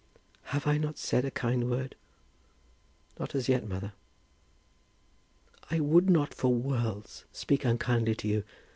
"Have 0.45 0.65
I 0.65 0.79
not 0.79 0.97
said 0.97 1.25
a 1.25 1.29
kind 1.29 1.69
word?" 1.69 1.93
"Not 3.19 3.35
as 3.35 3.47
yet, 3.47 3.67
mother." 3.69 3.93
"I 5.69 5.79
would 5.79 6.09
not 6.09 6.33
for 6.33 6.51
worlds 6.51 7.25
speak 7.31 7.65
unkindly 7.65 8.15
to 8.15 8.27
you. 8.27 8.43